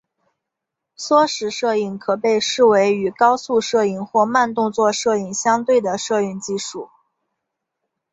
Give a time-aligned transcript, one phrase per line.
[0.95, 6.89] 缩时摄影可被视为与高速摄影或慢动作摄影相对的摄影技术。